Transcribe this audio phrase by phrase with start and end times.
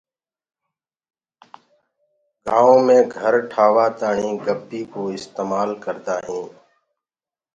[2.45, 6.51] گآئونٚ مي گھر ٺآوآ تآڻي گَپي ڪو استمآل ڪردآ هينٚ۔